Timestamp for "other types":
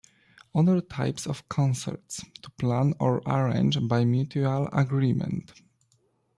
0.55-1.27